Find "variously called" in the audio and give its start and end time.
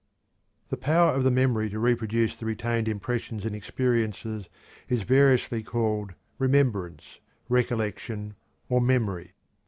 5.03-6.15